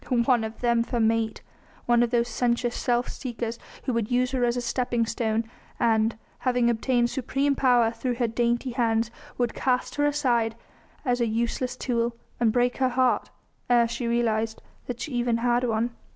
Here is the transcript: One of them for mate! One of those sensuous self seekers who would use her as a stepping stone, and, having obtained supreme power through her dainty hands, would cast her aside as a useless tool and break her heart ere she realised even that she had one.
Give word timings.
One 0.25 0.43
of 0.43 0.61
them 0.61 0.81
for 0.81 0.99
mate! 0.99 1.43
One 1.85 2.01
of 2.01 2.09
those 2.09 2.27
sensuous 2.27 2.75
self 2.75 3.07
seekers 3.07 3.59
who 3.83 3.93
would 3.93 4.09
use 4.09 4.31
her 4.31 4.43
as 4.43 4.57
a 4.57 4.59
stepping 4.61 5.05
stone, 5.05 5.43
and, 5.79 6.17
having 6.39 6.71
obtained 6.71 7.11
supreme 7.11 7.53
power 7.55 7.91
through 7.91 8.15
her 8.15 8.27
dainty 8.27 8.71
hands, 8.71 9.11
would 9.37 9.53
cast 9.53 9.93
her 9.97 10.05
aside 10.07 10.55
as 11.05 11.21
a 11.21 11.27
useless 11.27 11.77
tool 11.77 12.15
and 12.39 12.51
break 12.51 12.77
her 12.77 12.89
heart 12.89 13.29
ere 13.69 13.87
she 13.87 14.07
realised 14.07 14.63
even 15.05 15.35
that 15.35 15.43
she 15.43 15.45
had 15.53 15.63
one. 15.65 15.91